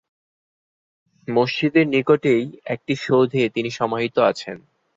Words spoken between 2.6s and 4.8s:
একটি সৌধে তিনি সমাহিত আছেন।